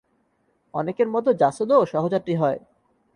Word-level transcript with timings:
অনেকের 0.73 1.07
মতো 1.07 1.29
জাসদও 1.33 1.81
সহযাত্রী 1.85 2.35
হয়। 2.35 2.59